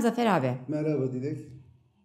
Selam 0.00 0.16
Zafer 0.16 0.26
abi. 0.26 0.58
Merhaba 0.68 1.12
Dilek. 1.12 1.38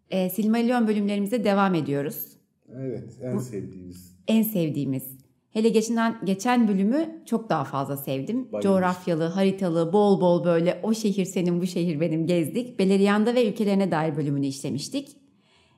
E, 0.09 0.30
Silmarillion 0.30 0.88
bölümlerimize 0.88 1.44
devam 1.44 1.75
ediyoruz. 1.75 2.38
Evet, 2.75 3.18
en 3.21 3.38
sevdiğimiz. 3.38 4.18
En 4.27 4.44
sevdiğimiz. 4.44 5.04
Hele 5.52 5.70
geçen, 5.70 6.26
geçen 6.26 6.68
bölümü 6.68 7.23
çok 7.26 7.49
daha 7.49 7.63
fazla 7.63 7.98
sevdim. 7.98 8.38
Bayılmış. 8.38 8.63
Coğrafyalı, 8.63 9.23
haritalı, 9.23 9.94
bol 9.94 10.21
bol 10.21 10.45
böyle 10.45 10.80
o 10.84 10.94
şehir 10.94 11.26
senin 11.26 11.62
bu 11.62 11.66
şehir 11.66 11.99
benim 11.99 12.27
gezdik. 12.27 12.80
Beleriand'a 12.80 13.35
ve 13.35 13.49
ülkelerine 13.49 13.91
dair 13.91 14.16
bölümünü 14.16 14.46
işlemiştik. 14.46 15.18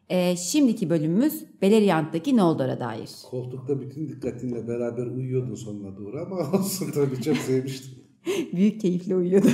E, 0.09 0.35
şimdiki 0.35 0.89
bölümümüz 0.89 1.45
Beleriand'daki 1.61 2.37
Noldor'a 2.37 2.79
dair. 2.79 3.09
Koltukta 3.29 3.81
bütün 3.81 4.09
dikkatinle 4.09 4.67
beraber 4.67 5.07
uyuyordun 5.07 5.55
sonuna 5.55 5.97
doğru 5.97 6.25
ama 6.25 6.51
olsun 6.59 6.91
tabii 6.91 7.21
çok 7.21 7.37
sevmiştim. 7.37 8.06
Büyük 8.53 8.81
keyifle 8.81 9.15
uyuyordu. 9.15 9.47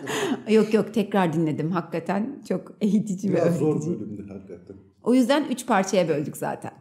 yok 0.50 0.74
yok 0.74 0.94
tekrar 0.94 1.32
dinledim. 1.32 1.70
Hakikaten 1.70 2.42
çok 2.48 2.72
eğitici 2.80 3.32
ve 3.32 3.36
Biraz 3.36 3.58
zor 3.58 3.72
öğretici. 3.76 4.00
bölümdü 4.00 4.26
hakikaten. 4.28 4.76
O 5.02 5.14
yüzden 5.14 5.44
üç 5.50 5.66
parçaya 5.66 6.08
böldük 6.08 6.36
zaten. 6.36 6.72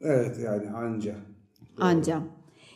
Evet 0.00 0.38
yani 0.44 0.70
anca. 0.70 1.14
Anca. 1.78 2.22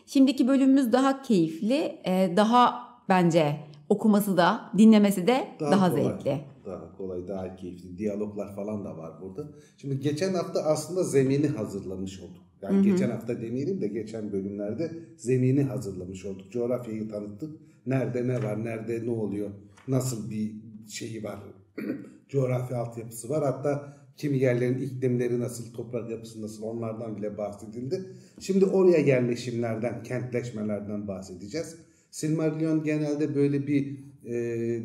Şimdiki 0.06 0.48
bölümümüz 0.48 0.92
daha 0.92 1.22
keyifli, 1.22 1.98
e, 2.04 2.32
daha 2.36 2.88
bence 3.08 3.56
okuması 3.88 4.36
da, 4.36 4.70
dinlemesi 4.78 5.26
de 5.26 5.48
daha, 5.60 5.90
kolay. 5.90 6.02
zevkli. 6.04 6.40
Daha 6.66 6.96
kolay, 6.96 7.28
daha 7.28 7.56
keyifli. 7.56 7.98
Diyaloglar 7.98 8.54
falan 8.56 8.84
da 8.84 8.96
var 8.96 9.12
burada. 9.22 9.48
Şimdi 9.76 10.00
geçen 10.00 10.34
hafta 10.34 10.62
aslında 10.62 11.04
zemini 11.04 11.48
hazırlamış 11.48 12.20
olduk. 12.20 12.42
Yani 12.62 12.82
geçen 12.82 13.10
hafta 13.10 13.40
demeyelim 13.40 13.80
de 13.80 13.88
geçen 13.88 14.32
bölümlerde 14.32 14.92
zemini 15.16 15.62
hazırlamış 15.62 16.24
olduk. 16.24 16.52
Coğrafyayı 16.52 17.08
tanıttık. 17.10 17.60
Nerede 17.86 18.28
ne 18.28 18.42
var, 18.42 18.64
nerede 18.64 19.06
ne 19.06 19.10
oluyor, 19.10 19.50
nasıl 19.88 20.30
bir 20.30 20.52
şeyi 20.88 21.24
var, 21.24 21.40
coğrafya 22.28 22.78
altyapısı 22.78 23.28
var. 23.28 23.44
Hatta 23.44 23.96
kimi 24.16 24.38
yerlerin 24.38 24.78
iklimleri 24.78 25.40
nasıl, 25.40 25.72
toprak 25.72 26.10
yapısı 26.10 26.42
nasıl 26.42 26.62
onlardan 26.62 27.16
bile 27.16 27.38
bahsedildi. 27.38 28.04
Şimdi 28.40 28.64
oraya 28.64 28.98
yerleşimlerden, 28.98 30.02
kentleşmelerden 30.02 31.08
bahsedeceğiz. 31.08 31.76
Silmarillion 32.10 32.82
genelde 32.84 33.34
böyle 33.34 33.66
bir 33.66 33.98
e, 34.24 34.32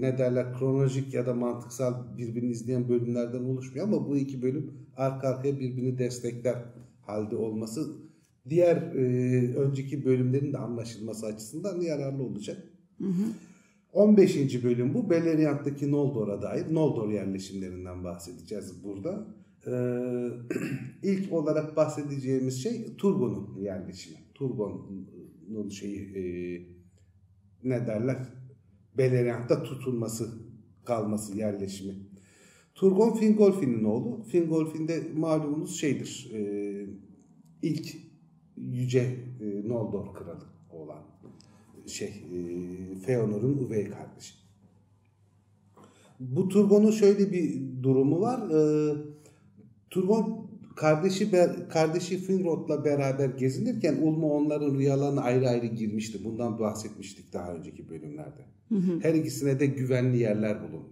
ne 0.01 0.17
derler 0.17 0.53
kronolojik 0.53 1.13
ya 1.13 1.25
da 1.25 1.33
mantıksal 1.33 2.17
birbirini 2.17 2.51
izleyen 2.51 2.89
bölümlerden 2.89 3.43
oluşmuyor 3.43 3.87
ama 3.87 4.07
bu 4.07 4.17
iki 4.17 4.41
bölüm 4.41 4.73
arka 4.97 5.27
arkaya 5.27 5.59
birbirini 5.59 5.97
destekler 5.97 6.55
halde 7.01 7.35
olması 7.35 8.07
diğer 8.49 8.77
e, 8.77 9.55
önceki 9.55 10.05
bölümlerin 10.05 10.53
de 10.53 10.57
anlaşılması 10.57 11.25
açısından 11.25 11.81
yararlı 11.81 12.23
olacak. 12.23 12.63
15. 13.93 14.63
bölüm 14.63 14.93
bu. 14.93 15.09
Beleriand'daki 15.09 15.91
Noldor'a 15.91 16.41
dair 16.41 16.73
Noldor 16.73 17.09
yerleşimlerinden 17.09 18.03
bahsedeceğiz 18.03 18.83
burada. 18.83 19.27
Ee, 19.67 19.71
ilk 21.03 21.33
olarak 21.33 21.75
bahsedeceğimiz 21.75 22.63
şey 22.63 22.95
Turgon'un 22.97 23.61
yerleşimi. 23.61 24.17
Turgon'un 24.33 25.69
şeyi 25.69 25.99
e, 25.99 26.23
ne 27.63 27.87
derler? 27.87 28.17
Beleriand'da 28.97 29.63
tutulması, 29.63 30.29
kalması, 30.85 31.37
yerleşimi. 31.37 31.93
Turgon 32.75 33.13
Fingolfin'in 33.13 33.83
oğlu. 33.83 34.23
Fingolfin 34.23 34.87
de 34.87 35.03
malumunuz 35.15 35.79
şeydir. 35.79 36.31
e, 36.33 36.39
ilk 37.61 37.95
yüce 38.57 38.99
e, 39.41 39.67
Noldor 39.69 40.13
kralı 40.13 40.56
şey 41.87 42.07
e, 42.07 42.39
Feanor'un 43.05 43.57
üvey 43.67 43.89
kardeşi. 43.89 44.33
Bu 46.19 46.49
Turgon'un 46.49 46.91
şöyle 46.91 47.31
bir 47.31 47.61
durumu 47.83 48.21
var. 48.21 48.49
E, 48.49 48.93
Turgon 49.89 50.47
kardeşi 50.75 51.25
ber- 51.25 51.69
kardeşi 51.69 52.17
Finrod'la 52.17 52.85
beraber 52.85 53.29
gezinirken 53.29 53.95
Ulmo 54.01 54.29
onların 54.29 54.75
rüyalarına 54.75 55.21
ayrı 55.21 55.49
ayrı 55.49 55.65
girmişti. 55.65 56.23
Bundan 56.23 56.59
bahsetmiştik 56.59 57.33
daha 57.33 57.53
önceki 57.53 57.89
bölümlerde. 57.89 58.45
Her 59.01 59.13
ikisine 59.13 59.59
de 59.59 59.65
güvenli 59.65 60.17
yerler 60.17 60.57
bulun. 60.61 60.83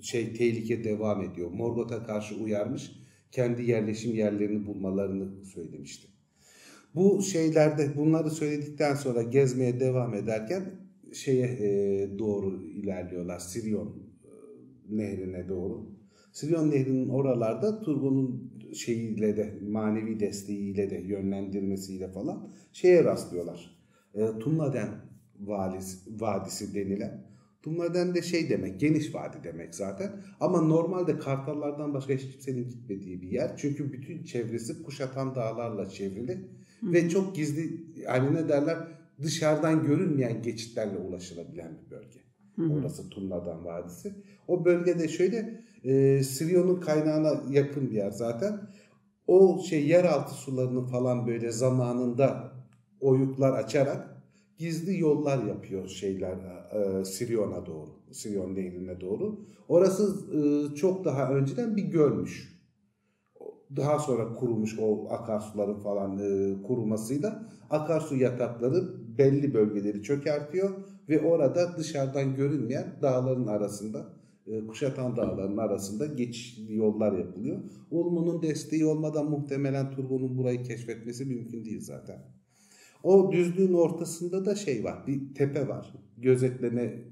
Şey 0.00 0.34
tehlike 0.34 0.84
devam 0.84 1.22
ediyor. 1.22 1.50
Morgoth'a 1.50 2.06
karşı 2.06 2.34
uyarmış. 2.36 2.92
Kendi 3.32 3.62
yerleşim 3.70 4.14
yerlerini 4.14 4.66
bulmalarını 4.66 5.44
söylemişti. 5.44 6.08
Bu 6.96 7.22
şeylerde 7.22 7.96
bunları 7.96 8.30
söyledikten 8.30 8.94
sonra 8.94 9.22
gezmeye 9.22 9.80
devam 9.80 10.14
ederken 10.14 10.62
şeye 11.12 11.46
e, 11.46 12.18
doğru 12.18 12.62
ilerliyorlar. 12.62 13.38
Sirion 13.38 13.88
e, 14.24 14.30
nehrine 14.96 15.48
doğru. 15.48 15.86
Sirion 16.32 16.70
nehrinin 16.70 17.08
oralarda 17.08 17.80
Turgon'un 17.80 18.52
şeyiyle 18.74 19.36
de 19.36 19.58
manevi 19.68 20.20
desteğiyle 20.20 20.90
de 20.90 20.96
yönlendirmesiyle 20.96 22.08
falan 22.08 22.52
şeye 22.72 23.04
rastlıyorlar. 23.04 23.78
E, 24.14 24.38
Tumladen 24.38 24.88
valisi, 25.40 26.20
vadisi 26.20 26.74
denilen. 26.74 27.26
Tumladen 27.62 28.14
de 28.14 28.22
şey 28.22 28.50
demek 28.50 28.80
geniş 28.80 29.14
vadi 29.14 29.36
demek 29.44 29.74
zaten. 29.74 30.12
Ama 30.40 30.60
normalde 30.60 31.18
kartallardan 31.18 31.94
başka 31.94 32.14
hiç 32.14 32.32
kimsenin 32.32 32.68
gitmediği 32.68 33.22
bir 33.22 33.28
yer. 33.28 33.56
Çünkü 33.56 33.92
bütün 33.92 34.24
çevresi 34.24 34.82
kuşatan 34.82 35.34
dağlarla 35.34 35.88
çevrili. 35.88 36.48
Ve 36.82 37.08
çok 37.08 37.36
gizli 37.36 37.86
yani 38.02 38.34
ne 38.34 38.48
derler 38.48 38.78
dışarıdan 39.22 39.86
görünmeyen 39.86 40.42
geçitlerle 40.42 40.98
ulaşılabilen 40.98 41.78
bir 41.84 41.90
bölge. 41.90 42.20
Orası 42.74 43.10
Tumladan 43.10 43.64
Vadisi. 43.64 44.14
O 44.48 44.64
bölgede 44.64 45.08
şöyle 45.08 45.64
e, 45.84 46.22
Sirion'un 46.22 46.80
kaynağına 46.80 47.42
yakın 47.50 47.90
bir 47.90 47.94
yer 47.96 48.10
zaten. 48.10 48.60
O 49.26 49.62
şey 49.68 49.86
yeraltı 49.86 50.34
sularını 50.34 50.86
falan 50.86 51.26
böyle 51.26 51.52
zamanında 51.52 52.52
oyuklar 53.00 53.52
açarak 53.52 54.22
gizli 54.58 55.00
yollar 55.00 55.44
yapıyor 55.44 55.88
şeyler 55.88 56.36
e, 56.72 57.04
Sirion'a 57.04 57.66
doğru. 57.66 57.90
Sirion 58.12 58.54
nehrine 58.54 59.00
doğru. 59.00 59.40
Orası 59.68 60.16
e, 60.36 60.74
çok 60.74 61.04
daha 61.04 61.30
önceden 61.32 61.76
bir 61.76 61.82
gölmüş 61.82 62.55
daha 63.76 63.98
sonra 63.98 64.34
kurumuş 64.34 64.78
o 64.78 65.08
akarsuların 65.10 65.78
falan 65.80 66.18
e, 66.18 66.62
kurumasıyla 66.62 67.48
akarsu 67.70 68.16
yatakları 68.16 68.84
belli 69.18 69.54
bölgeleri 69.54 70.02
çökertiyor 70.02 70.70
ve 71.08 71.20
orada 71.20 71.78
dışarıdan 71.78 72.36
görünmeyen 72.36 72.86
dağların 73.02 73.46
arasında 73.46 74.08
e, 74.46 74.66
kuşatan 74.66 75.16
dağların 75.16 75.56
arasında 75.56 76.06
geçişli 76.06 76.74
yollar 76.74 77.18
yapılıyor. 77.18 77.58
Ulmu'nun 77.90 78.42
desteği 78.42 78.86
olmadan 78.86 79.30
muhtemelen 79.30 79.90
Turgon'un 79.90 80.38
burayı 80.38 80.62
keşfetmesi 80.62 81.24
mümkün 81.24 81.64
değil 81.64 81.80
zaten. 81.80 82.18
O 83.02 83.32
düzlüğün 83.32 83.72
ortasında 83.72 84.44
da 84.44 84.54
şey 84.54 84.84
var, 84.84 85.06
bir 85.06 85.34
tepe 85.34 85.68
var. 85.68 85.94
Gözetleme 86.18 87.04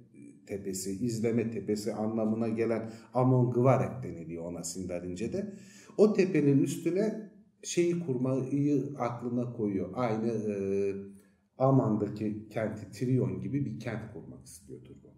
tepesi, 0.47 0.91
izleme 0.91 1.51
tepesi 1.51 1.93
anlamına 1.93 2.49
gelen 2.49 2.91
Amon 3.15 3.51
Gvarek 3.51 4.03
deniliyor 4.03 4.45
ona 4.45 4.65
Sindarince'de. 4.65 5.53
O 5.99 6.13
tepenin 6.13 6.63
üstüne 6.63 7.31
şeyi 7.63 8.01
kurmayı 8.07 8.85
aklına 8.99 9.53
koyuyor. 9.53 9.89
Aynı 9.95 10.29
e, 10.29 10.57
Aman'daki 11.59 12.49
kenti 12.51 12.91
Trion 12.91 13.41
gibi 13.41 13.67
bir 13.67 13.81
kent 13.81 14.13
kurmak 14.13 14.47
istiyor 14.47 14.81
Turgon. 14.85 15.15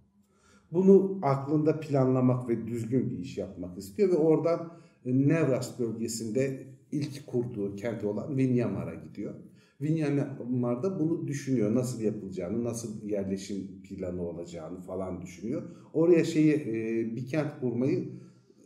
Bunu 0.73 1.19
aklında 1.23 1.81
planlamak 1.81 2.49
ve 2.49 2.67
düzgün 2.67 3.11
bir 3.11 3.19
iş 3.19 3.39
yapmak 3.39 3.79
istiyor 3.79 4.09
ve 4.09 4.17
oradan 4.17 4.73
e, 5.05 5.29
Nevras 5.29 5.81
bölgesinde 5.81 6.67
ilk 6.93 7.27
kurduğu 7.27 7.77
kent 7.77 8.05
olan 8.05 8.37
Vinyamar'a 8.37 8.95
gidiyor. 8.95 9.35
Vinyamar'da 9.81 11.01
bunu 11.01 11.29
düşünüyor. 11.29 11.75
Nasıl 11.75 12.01
yapılacağını, 12.01 12.65
nasıl 12.65 13.09
yerleşim 13.09 13.83
planı 13.83 14.23
olacağını 14.23 14.81
falan 14.81 15.23
düşünüyor. 15.23 15.63
Oraya 15.93 16.25
şeyi 16.25 16.55
e, 16.55 17.17
bir 17.17 17.27
kent 17.27 17.61
kurmayı 17.61 18.09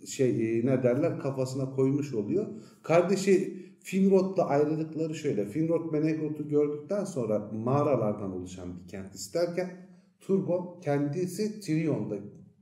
şey 0.07 0.59
e, 0.59 0.67
ne 0.67 0.83
derler 0.83 1.19
kafasına 1.19 1.71
koymuş 1.71 2.15
oluyor. 2.15 2.47
Kardeşi 2.83 3.61
Finrod'la 3.81 4.47
ayrılıkları 4.47 5.15
şöyle. 5.15 5.47
Finrod 5.47 5.93
Menegrod'u 5.93 6.49
gördükten 6.49 7.05
sonra 7.05 7.51
mağaralardan 7.53 8.33
oluşan 8.33 8.69
bir 8.81 8.89
kent 8.89 9.15
isterken 9.15 9.71
Turgon 10.21 10.81
kendisi 10.81 11.61
Trion'da 11.61 12.19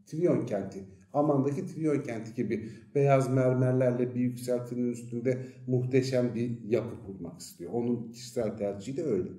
Trion 0.06 0.46
kenti 0.46 0.84
Aman'daki 1.12 1.66
Trion 1.66 2.02
kenti 2.02 2.34
gibi 2.34 2.68
beyaz 2.94 3.30
mermerlerle 3.30 4.14
bir 4.14 4.20
yükseltinin 4.20 4.92
üstünde 4.92 5.46
muhteşem 5.66 6.34
bir 6.34 6.62
yapı 6.68 7.04
kurmak 7.06 7.40
istiyor. 7.40 7.72
Onun 7.72 8.12
kişisel 8.12 8.56
tercihi 8.56 8.96
de 8.96 9.04
öyle. 9.04 9.30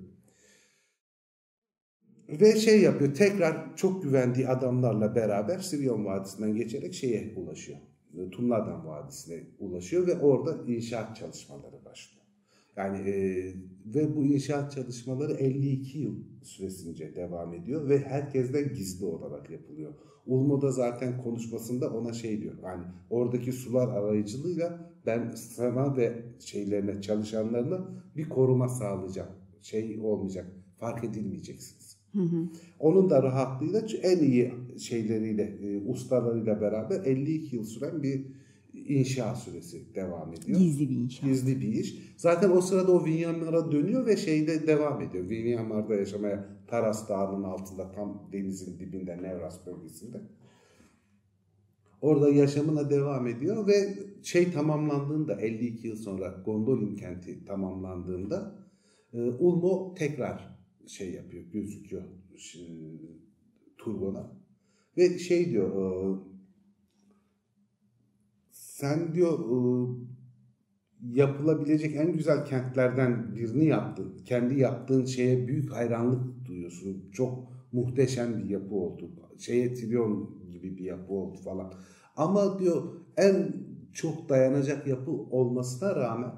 Ve 2.28 2.56
şey 2.56 2.82
yapıyor 2.82 3.14
tekrar 3.14 3.76
çok 3.76 4.02
güvendiği 4.02 4.48
adamlarla 4.48 5.14
beraber 5.14 5.58
Sirion 5.58 6.04
Vadisi'nden 6.04 6.54
geçerek 6.54 6.94
şeye 6.94 7.34
ulaşıyor. 7.36 7.78
Tumladan 8.32 8.86
Vadisi'ne 8.86 9.42
ulaşıyor 9.58 10.06
ve 10.06 10.20
orada 10.20 10.72
inşaat 10.72 11.16
çalışmaları 11.16 11.84
başlıyor. 11.84 12.20
Yani 12.76 12.98
e, 13.10 13.44
ve 13.86 14.16
bu 14.16 14.24
inşaat 14.24 14.72
çalışmaları 14.72 15.32
52 15.32 15.98
yıl 15.98 16.14
süresince 16.42 17.14
devam 17.14 17.54
ediyor 17.54 17.88
ve 17.88 17.98
herkesten 17.98 18.74
gizli 18.74 19.06
olarak 19.06 19.50
yapılıyor. 19.50 19.94
Ulmo 20.26 20.62
da 20.62 20.70
zaten 20.70 21.22
konuşmasında 21.22 21.90
ona 21.90 22.12
şey 22.12 22.42
diyor. 22.42 22.54
Yani 22.62 22.84
oradaki 23.10 23.52
sular 23.52 23.88
arayıcılığıyla 23.88 24.92
ben 25.06 25.30
sana 25.30 25.96
ve 25.96 26.22
şeylerine 26.40 27.02
çalışanlarına 27.02 27.88
bir 28.16 28.28
koruma 28.28 28.68
sağlayacağım. 28.68 29.30
Şey 29.60 30.00
olmayacak. 30.02 30.46
Fark 30.78 31.04
edilmeyeceksiniz. 31.04 31.89
Hı 32.12 32.22
hı. 32.22 32.48
Onun 32.78 33.10
da 33.10 33.22
rahatlığıyla 33.22 33.82
en 34.02 34.18
iyi 34.18 34.52
şeyleriyle, 34.78 35.42
e, 35.42 35.86
ustalarıyla 35.86 36.60
beraber 36.60 37.04
52 37.04 37.56
yıl 37.56 37.64
süren 37.64 38.02
bir 38.02 38.26
inşa 38.74 39.34
süresi 39.34 39.94
devam 39.94 40.32
ediyor. 40.32 40.58
Gizli 40.58 40.90
bir 40.90 40.96
inşa. 40.96 41.26
Gizli 41.26 41.60
bir 41.60 41.68
iş. 41.68 42.14
Zaten 42.16 42.50
o 42.50 42.60
sırada 42.60 42.92
o 42.92 43.04
Vinyamar'a 43.04 43.72
dönüyor 43.72 44.06
ve 44.06 44.16
şeyde 44.16 44.66
devam 44.66 45.02
ediyor. 45.02 45.28
Vinyamar'da 45.28 45.94
yaşamaya 45.94 46.48
Taras 46.66 47.08
Dağı'nın 47.08 47.42
altında 47.42 47.92
tam 47.92 48.28
denizin 48.32 48.78
dibinde 48.78 49.22
Nevras 49.22 49.66
bölgesinde. 49.66 50.20
Orada 52.00 52.28
yaşamına 52.28 52.90
devam 52.90 53.26
ediyor 53.26 53.66
ve 53.66 53.98
şey 54.22 54.52
tamamlandığında 54.52 55.40
52 55.40 55.88
yıl 55.88 55.96
sonra 55.96 56.42
Gondolin 56.44 56.96
kenti 56.96 57.44
tamamlandığında 57.44 58.54
e, 59.12 59.20
Ulmo 59.22 59.94
tekrar 59.94 60.59
şey 60.86 61.12
yapıyor, 61.12 61.44
gözüküyor 61.44 62.02
şimdi, 62.36 63.18
Turgon'a. 63.78 64.32
Ve 64.96 65.18
şey 65.18 65.50
diyor, 65.50 65.70
e, 65.70 66.18
sen 68.50 69.14
diyor 69.14 69.38
e, 69.38 69.58
yapılabilecek 71.02 71.96
en 71.96 72.12
güzel 72.12 72.44
kentlerden 72.44 73.36
birini 73.36 73.66
yaptın. 73.66 74.22
Kendi 74.24 74.60
yaptığın 74.60 75.04
şeye 75.04 75.48
büyük 75.48 75.72
hayranlık 75.72 76.46
duyuyorsun. 76.46 77.10
Çok 77.12 77.48
muhteşem 77.72 78.38
bir 78.38 78.50
yapı 78.50 78.74
oldu. 78.74 79.10
Şeye 79.38 79.74
Trilyon 79.74 80.40
gibi 80.50 80.76
bir 80.76 80.84
yapı 80.84 81.12
oldu 81.12 81.38
falan. 81.38 81.72
Ama 82.16 82.58
diyor 82.58 82.82
en 83.16 83.54
çok 83.92 84.28
dayanacak 84.28 84.86
yapı 84.86 85.10
olmasına 85.10 85.96
rağmen 85.96 86.32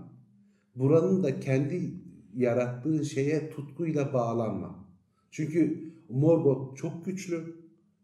buranın 0.76 1.22
da 1.22 1.40
kendi 1.40 2.01
yarattığın 2.34 3.02
şeye 3.02 3.50
tutkuyla 3.50 4.12
bağlanma. 4.12 4.88
Çünkü 5.30 5.92
Morgoth 6.08 6.76
çok 6.76 7.04
güçlü 7.04 7.56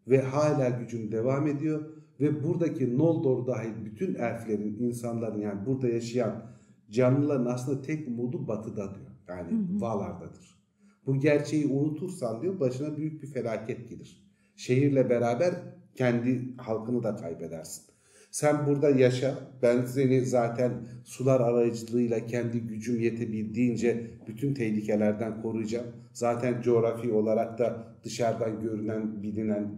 ve 0.07 0.23
hala 0.23 0.69
gücüm 0.69 1.13
devam 1.13 1.47
ediyor 1.47 1.91
ve 2.21 2.45
buradaki 2.45 2.99
Noldor 2.99 3.47
dahil 3.47 3.85
bütün 3.85 4.15
elflerin, 4.15 4.79
insanların 4.79 5.41
yani 5.41 5.67
burada 5.67 5.89
yaşayan 5.89 6.51
canlıların 6.91 7.47
aslında 7.47 7.83
tek 7.83 8.09
umudu 8.09 8.49
batıda 8.49 8.95
diyor. 8.95 9.11
Yani 9.29 9.51
hı 9.51 9.57
hı. 9.57 9.81
Valar'dadır. 9.81 10.59
Bu 11.07 11.19
gerçeği 11.19 11.67
unutursan 11.67 12.43
diyor 12.43 12.61
başına 12.61 12.97
büyük 12.97 13.23
bir 13.23 13.27
felaket 13.27 13.89
gelir. 13.89 14.29
Şehirle 14.57 15.11
beraber 15.11 15.55
kendi 15.95 16.57
halkını 16.57 17.03
da 17.03 17.17
kaybedersin. 17.17 17.85
Sen 18.31 18.67
burada 18.67 18.91
yaşa. 18.91 19.35
Ben 19.63 19.85
seni 19.85 20.27
zaten 20.27 20.73
sular 21.05 21.41
aracılığıyla 21.41 22.27
kendi 22.27 22.61
gücüm 22.61 23.01
yetebildiğince 23.01 24.11
bütün 24.27 24.55
tehlikelerden 24.55 25.43
koruyacağım. 25.43 25.87
Zaten 26.13 26.63
coğrafi 26.63 27.13
olarak 27.13 27.59
da 27.59 27.95
dışarıdan 28.05 28.61
görünen, 28.61 29.23
bilinen 29.23 29.69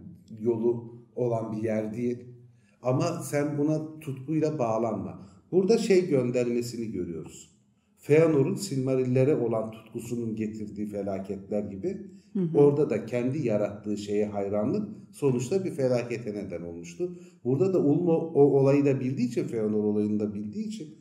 yolu 0.41 0.95
olan 1.15 1.51
bir 1.51 1.63
yer 1.63 1.93
değil. 1.93 2.17
Ama 2.81 3.21
sen 3.23 3.57
buna 3.57 3.99
tutkuyla 3.99 4.59
bağlanma. 4.59 5.27
Burada 5.51 5.77
şey 5.77 6.07
göndermesini 6.07 6.91
görüyoruz. 6.91 7.51
Feanor'un 8.01 8.55
Silmarillere 8.55 9.35
olan 9.35 9.71
tutkusunun 9.71 10.35
getirdiği 10.35 10.87
felaketler 10.87 11.63
gibi 11.63 12.11
hı 12.33 12.39
hı. 12.39 12.57
orada 12.57 12.89
da 12.89 13.05
kendi 13.05 13.47
yarattığı 13.47 13.97
şeye 13.97 14.25
hayranlık 14.25 14.89
sonuçta 15.11 15.65
bir 15.65 15.71
felakete 15.71 16.33
neden 16.33 16.61
olmuştu. 16.61 17.19
Burada 17.43 17.73
da 17.73 17.79
Ulmo 17.79 18.13
o 18.13 18.41
olayı 18.41 18.85
da 18.85 18.99
bildiği 18.99 19.27
için 19.27 19.47
Feanor 19.47 19.83
olayını 19.83 20.19
da 20.19 20.33
bildiği 20.33 20.67
için 20.67 20.95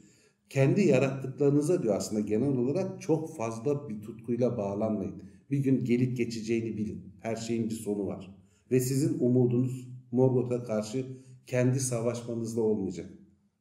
kendi 0.49 0.81
yarattıklarınıza 0.81 1.83
diyor 1.83 1.97
aslında 1.97 2.21
genel 2.21 2.57
olarak 2.57 3.03
çok 3.03 3.37
fazla 3.37 3.89
bir 3.89 4.01
tutkuyla 4.01 4.57
bağlanmayın. 4.57 5.23
Bir 5.51 5.59
gün 5.59 5.85
gelip 5.85 6.17
geçeceğini 6.17 6.77
bilin. 6.77 7.05
Her 7.21 7.37
şeyin 7.37 7.71
bir 7.71 7.75
sonu 7.75 8.07
var. 8.07 8.35
Ve 8.71 8.81
sizin 8.81 9.19
umudunuz 9.19 9.89
Morgoth'a 10.13 10.63
karşı 10.63 11.07
kendi 11.47 11.81
savaşmanızla 11.81 12.63
olmayacak. 12.63 13.11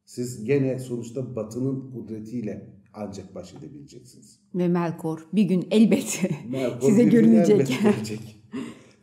Siz 0.04 0.44
gene 0.44 0.78
sonuçta 0.78 1.36
batının 1.36 1.90
kudretiyle 1.90 2.79
ancak 2.94 3.34
baş 3.34 3.54
edebileceksiniz. 3.54 4.40
Ve 4.54 4.68
Melkor 4.68 5.26
bir 5.32 5.42
gün 5.42 5.66
elbet 5.70 6.22
Melkor 6.50 6.88
size 6.88 7.04
görünecek. 7.04 7.60
Elbet 7.60 7.82
gelecek. 7.82 8.42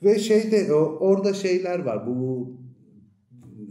Ve 0.04 0.20
şeyde 0.20 0.74
orada 0.74 1.34
şeyler 1.34 1.86
var. 1.86 2.08
Bu 2.08 2.52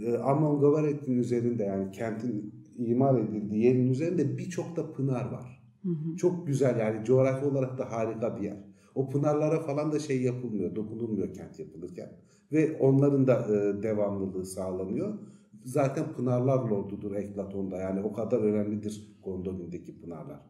e, 0.06 0.16
Amon 0.16 0.60
Gavaret'in 0.60 1.18
üzerinde 1.18 1.64
yani 1.64 1.90
kentin 1.90 2.54
imar 2.78 3.20
edildiği 3.20 3.64
yerin 3.64 3.90
üzerinde 3.90 4.38
birçok 4.38 4.76
da 4.76 4.92
pınar 4.92 5.32
var. 5.32 5.62
Hı 5.82 5.88
hı. 5.88 6.16
Çok 6.16 6.46
güzel 6.46 6.78
yani 6.80 7.04
coğrafi 7.04 7.46
olarak 7.46 7.78
da 7.78 7.92
harika 7.92 8.36
bir 8.36 8.42
yer. 8.42 8.56
O 8.94 9.08
pınarlara 9.08 9.60
falan 9.60 9.92
da 9.92 9.98
şey 9.98 10.22
yapılmıyor, 10.22 10.76
dokunulmuyor 10.76 11.34
kent 11.34 11.58
yapılırken. 11.58 12.12
Ve 12.52 12.78
onların 12.80 13.26
da 13.26 13.46
e, 13.48 13.82
devamlılığı 13.82 14.46
sağlanıyor. 14.46 15.18
Zaten 15.66 16.12
Pınarlar 16.12 16.68
Lordu'dur 16.68 17.14
Eflaton'da. 17.14 17.76
Yani 17.76 18.00
o 18.00 18.12
kadar 18.12 18.40
önemlidir 18.40 19.16
Gondolin'deki 19.22 20.00
Pınarlar. 20.00 20.40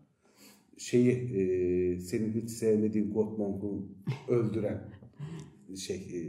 Şeyi 0.76 1.12
e, 1.12 2.00
senin 2.00 2.32
hiç 2.32 2.50
sevmediğin 2.50 3.12
Gottmong'u 3.12 3.88
öldüren 4.28 4.90
şey 5.76 5.96
e, 5.96 6.20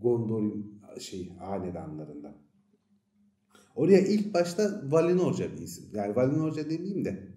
Gondolin 0.00 0.80
şey 1.00 1.36
hanedanlarından. 1.36 2.36
Oraya 3.76 4.00
ilk 4.00 4.34
başta 4.34 4.82
Valinorca 4.84 5.52
bir 5.52 5.62
isim. 5.62 5.84
Yani 5.94 6.16
Valinorca 6.16 6.70
demeyeyim 6.70 7.04
de 7.04 7.28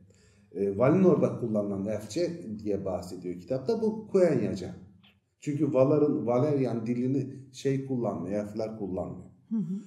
e, 0.52 0.78
Valinor'da 0.78 1.40
kullanılan 1.40 1.86
elfçe 1.86 2.46
diye 2.60 2.86
bahsediyor 2.86 3.40
kitapta. 3.40 3.82
Bu 3.82 4.08
Kuenyaca. 4.08 4.87
Çünkü 5.42 5.74
Valar'ın 5.74 6.26
Valerian 6.26 6.88
dilini 6.88 7.28
şey 7.54 7.86
kullanmıyor, 7.86 8.46
elfler 8.46 8.78
kullanmıyor. 8.78 9.30
Hı 9.50 9.58
hı. 9.58 9.80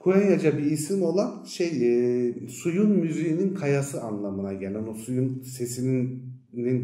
Kuenyaca 0.00 0.58
bir 0.58 0.64
isim 0.64 1.02
olan 1.02 1.44
şey 1.44 1.68
e, 1.68 2.48
suyun 2.48 2.90
müziğinin 2.90 3.54
kayası 3.54 4.02
anlamına 4.02 4.52
gelen 4.52 4.86
o 4.86 4.94
suyun 4.94 5.42
sesinin 5.42 6.22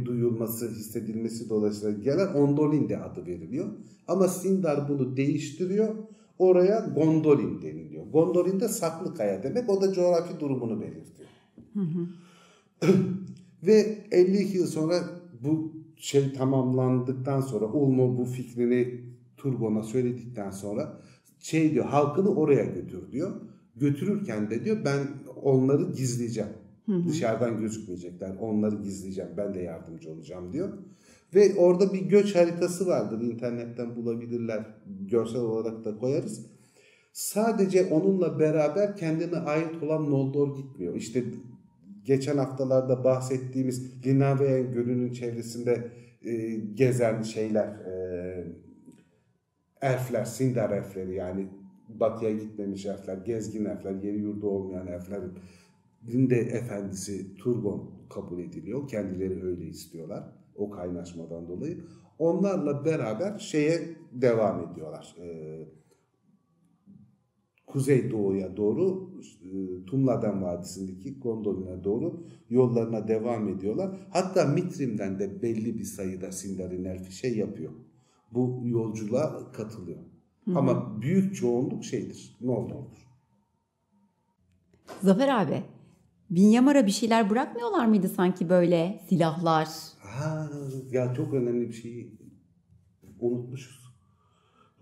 duyulması, 0.04 0.70
hissedilmesi 0.70 1.48
dolayısıyla 1.48 1.98
gelen 1.98 2.34
Ondolin 2.34 2.88
de 2.88 2.98
adı 2.98 3.26
veriliyor. 3.26 3.66
Ama 4.08 4.28
Sindar 4.28 4.88
bunu 4.88 5.16
değiştiriyor. 5.16 5.94
Oraya 6.38 6.80
Gondolin 6.94 7.62
deniliyor. 7.62 8.06
Gondolin 8.06 8.60
de 8.60 8.68
saklı 8.68 9.14
kaya 9.14 9.42
demek. 9.42 9.70
O 9.70 9.82
da 9.82 9.92
coğrafi 9.92 10.40
durumunu 10.40 10.80
belirtiyor. 10.80 11.28
Hı 11.74 11.80
hı. 11.80 12.06
Ve 13.66 13.98
52 14.10 14.58
yıl 14.58 14.66
sonra 14.66 14.94
bu 15.40 15.72
şey 16.02 16.32
tamamlandıktan 16.32 17.40
sonra 17.40 17.64
Ulmo 17.64 18.18
bu 18.18 18.24
fikrini 18.24 19.00
Turgon'a 19.36 19.82
söyledikten 19.82 20.50
sonra 20.50 21.00
şey 21.38 21.72
diyor 21.72 21.84
halkını 21.84 22.34
oraya 22.34 22.64
götür 22.64 23.12
diyor. 23.12 23.30
Götürürken 23.76 24.50
de 24.50 24.64
diyor 24.64 24.76
ben 24.84 24.98
onları 25.42 25.92
gizleyeceğim. 25.92 26.50
Hı 26.86 26.92
hı. 26.92 27.08
Dışarıdan 27.08 27.60
gözükmeyecekler. 27.60 28.36
Onları 28.40 28.76
gizleyeceğim. 28.76 29.30
Ben 29.36 29.54
de 29.54 29.60
yardımcı 29.60 30.10
olacağım 30.10 30.52
diyor. 30.52 30.68
Ve 31.34 31.54
orada 31.54 31.92
bir 31.92 32.00
göç 32.00 32.34
haritası 32.34 32.86
vardır. 32.86 33.20
internetten 33.20 33.96
bulabilirler. 33.96 34.64
Görsel 35.00 35.40
olarak 35.40 35.84
da 35.84 35.98
koyarız. 35.98 36.46
Sadece 37.12 37.84
onunla 37.84 38.38
beraber 38.38 38.96
kendine 38.96 39.36
ait 39.36 39.82
olan 39.82 40.10
Noldor 40.10 40.56
gitmiyor. 40.56 40.94
İşte 40.94 41.24
geçen 42.04 42.38
haftalarda 42.38 43.04
bahsettiğimiz 43.04 44.06
Linaveyen 44.06 44.72
Gölü'nün 44.72 45.12
çevresinde 45.12 45.90
e, 46.22 46.54
gezen 46.74 47.22
şeyler, 47.22 47.66
e, 47.66 48.44
elfler, 49.82 50.24
Sindar 50.24 50.70
elfleri 50.70 51.14
yani 51.14 51.48
batıya 51.88 52.32
gitmemiş 52.32 52.86
elfler, 52.86 53.16
gezgin 53.16 53.64
elfler, 53.64 53.94
yeri 53.94 54.18
yurdu 54.18 54.48
olmayan 54.48 54.86
elflerin 54.86 55.32
dinde 56.06 56.36
efendisi 56.36 57.34
Turgon 57.34 57.90
kabul 58.10 58.38
ediliyor. 58.38 58.88
Kendileri 58.88 59.44
öyle 59.44 59.64
istiyorlar 59.64 60.24
o 60.56 60.70
kaynaşmadan 60.70 61.48
dolayı. 61.48 61.84
Onlarla 62.18 62.84
beraber 62.84 63.38
şeye 63.38 63.80
devam 64.12 64.72
ediyorlar. 64.72 65.16
Ee, 65.20 65.68
kuzey 67.72 68.10
doğuya 68.10 68.56
doğru 68.56 69.10
e, 69.44 69.84
Tumladen 69.86 70.42
Vadisi'ndeki 70.42 71.18
Gondolin'e 71.18 71.84
doğru 71.84 72.26
yollarına 72.50 73.08
devam 73.08 73.48
ediyorlar. 73.48 73.96
Hatta 74.10 74.44
Mitrim'den 74.44 75.18
de 75.18 75.42
belli 75.42 75.78
bir 75.78 75.84
sayıda 75.84 76.32
Sindarin 76.32 76.84
elfi 76.84 77.12
şey 77.12 77.36
yapıyor. 77.36 77.72
Bu 78.32 78.62
yolculuğa 78.64 79.52
katılıyor. 79.52 79.98
Hı-hı. 80.44 80.58
Ama 80.58 81.02
büyük 81.02 81.36
çoğunluk 81.36 81.84
şeydir, 81.84 82.36
Noldor'dur. 82.40 83.06
Zafer 85.02 85.28
abi, 85.28 85.62
Vinyamar'a 86.30 86.86
bir 86.86 86.90
şeyler 86.90 87.30
bırakmıyorlar 87.30 87.86
mıydı 87.86 88.08
sanki 88.08 88.48
böyle 88.48 89.00
silahlar? 89.08 89.68
Ha, 89.98 90.50
ya 90.90 91.14
çok 91.14 91.34
önemli 91.34 91.68
bir 91.68 91.74
şeyi 91.74 92.18
unutmuşuz. 93.20 93.81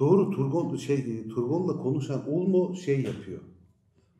Doğru 0.00 0.30
Turgon 0.30 0.76
şey 0.76 1.28
Turgon'la 1.28 1.76
konuşan 1.76 2.23
Ulmo 2.26 2.75
şey 2.75 3.02
yapıyor. 3.02 3.40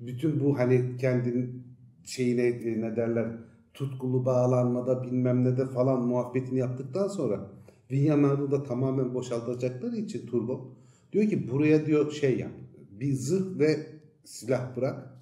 Bütün 0.01 0.41
bu 0.41 0.59
hani 0.59 0.97
kendinin 0.97 1.63
şeyine 2.05 2.43
e, 2.43 2.81
ne 2.81 2.97
derler 2.97 3.29
tutkulu 3.75 4.25
bağlanmada 4.25 5.03
bilmem 5.03 5.45
ne 5.45 5.57
de 5.57 5.67
falan 5.67 6.07
muhabbetini 6.07 6.59
yaptıktan 6.59 7.09
sonra 7.09 7.51
Vinyamar'ı 7.91 8.51
da 8.51 8.63
tamamen 8.63 9.15
boşaltacakları 9.15 9.97
için 9.97 10.27
Turgon 10.27 10.75
diyor 11.13 11.29
ki 11.29 11.51
buraya 11.51 11.87
diyor 11.87 12.13
şey 12.13 12.39
yap. 12.39 12.53
Bir 13.01 13.13
zırh 13.13 13.59
ve 13.59 13.87
silah 14.25 14.77
bırak. 14.77 15.15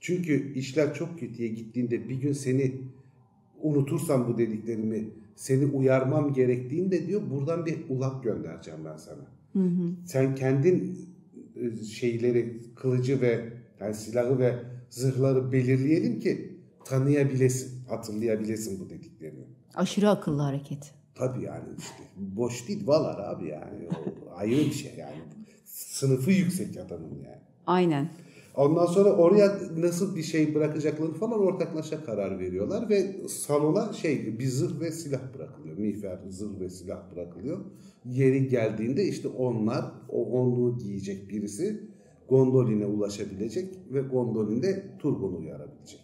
Çünkü 0.00 0.52
işler 0.54 0.94
çok 0.94 1.18
kötüye 1.18 1.48
gittiğinde 1.48 2.08
bir 2.08 2.20
gün 2.20 2.32
seni 2.32 2.74
unutursam 3.62 4.28
bu 4.28 4.38
dediklerimi 4.38 5.10
seni 5.36 5.66
uyarmam 5.66 6.32
gerektiğinde 6.32 7.06
diyor 7.06 7.22
buradan 7.30 7.66
bir 7.66 7.78
ulak 7.88 8.24
göndereceğim 8.24 8.80
ben 8.84 8.96
sana. 8.96 9.43
Hı 9.54 9.58
hı. 9.58 9.90
Sen 10.06 10.34
kendin 10.34 11.08
e, 11.56 11.84
şeyleri 11.84 12.62
kılıcı 12.74 13.20
ve 13.20 13.52
yani 13.80 13.94
silahı 13.94 14.38
ve 14.38 14.58
zırhları 14.90 15.52
belirleyelim 15.52 16.20
ki 16.20 16.58
tanıyabilesin, 16.84 17.84
hatırlayabilesin 17.88 18.80
bu 18.80 18.90
dediklerini. 18.90 19.44
Aşırı 19.74 20.10
akıllı 20.10 20.42
hareket. 20.42 20.94
Tabii 21.14 21.44
yani 21.44 21.64
işte 21.78 22.02
boş 22.16 22.68
değil 22.68 22.86
valar 22.86 23.34
abi 23.34 23.48
yani. 23.48 23.88
O 23.90 24.36
ayrı 24.36 24.56
bir 24.56 24.72
şey 24.72 24.94
yani. 24.98 25.16
Sınıfı 25.64 26.30
yüksek 26.30 26.76
adamın 26.76 27.14
yani. 27.14 27.42
Aynen. 27.66 28.08
Ondan 28.56 28.86
sonra 28.86 29.12
oraya 29.12 29.58
nasıl 29.76 30.16
bir 30.16 30.22
şey 30.22 30.54
bırakacaklarını 30.54 31.14
falan 31.14 31.40
ortaklaşa 31.40 32.04
karar 32.04 32.38
veriyorlar 32.38 32.88
ve 32.88 33.28
salona 33.28 33.92
şey 33.92 34.38
bir 34.38 34.46
zırh 34.46 34.80
ve 34.80 34.92
silah 34.92 35.34
bırakılıyor. 35.34 35.78
Miğfer, 35.78 36.18
zırh 36.28 36.60
ve 36.60 36.70
silah 36.70 37.12
bırakılıyor. 37.12 37.58
Yeri 38.04 38.48
geldiğinde 38.48 39.04
işte 39.04 39.28
onlar 39.28 39.84
o 40.08 40.24
onluğu 40.24 40.78
giyecek 40.78 41.30
birisi 41.30 41.90
Gondolin'e 42.28 42.86
ulaşabilecek 42.86 43.74
ve 43.90 44.00
Gondolin 44.00 44.62
de 44.62 44.96
Turgon'u 44.98 45.36
uyarabilecek. 45.36 46.00